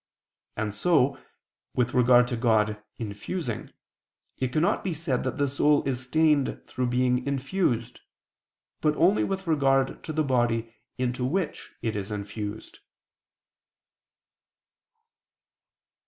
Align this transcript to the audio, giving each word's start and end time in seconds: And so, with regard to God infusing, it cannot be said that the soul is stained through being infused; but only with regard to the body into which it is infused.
And 0.57 0.73
so, 0.73 1.19
with 1.75 1.93
regard 1.93 2.27
to 2.29 2.35
God 2.35 2.81
infusing, 2.97 3.71
it 4.39 4.51
cannot 4.51 4.83
be 4.83 4.95
said 4.95 5.23
that 5.23 5.37
the 5.37 5.47
soul 5.47 5.87
is 5.87 6.01
stained 6.05 6.59
through 6.65 6.87
being 6.87 7.23
infused; 7.27 7.99
but 8.81 8.95
only 8.95 9.23
with 9.23 9.45
regard 9.45 10.03
to 10.05 10.11
the 10.11 10.23
body 10.23 10.73
into 10.97 11.23
which 11.23 11.69
it 11.83 11.95
is 11.95 12.09
infused. 12.11 12.79